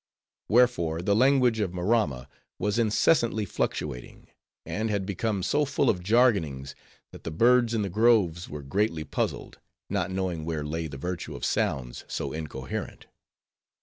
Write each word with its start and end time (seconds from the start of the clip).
Wherefore, 0.49 1.03
the 1.03 1.15
language 1.15 1.59
of 1.59 1.73
Maramma 1.75 2.27
was 2.57 2.79
incessantly 2.79 3.45
fluctuating; 3.45 4.29
and 4.65 4.89
had 4.89 5.05
become 5.05 5.43
so 5.43 5.63
full 5.63 5.91
of 5.91 6.01
jargonings, 6.01 6.73
that 7.11 7.23
the 7.23 7.29
birds 7.29 7.75
in 7.75 7.83
the 7.83 7.87
groves 7.87 8.49
were 8.49 8.63
greatly 8.63 9.03
puzzled; 9.03 9.59
not 9.91 10.09
knowing 10.09 10.43
where 10.43 10.63
lay 10.63 10.87
the 10.87 10.97
virtue 10.97 11.35
of 11.35 11.45
sounds, 11.45 12.03
so 12.07 12.33
incoherent. 12.33 13.05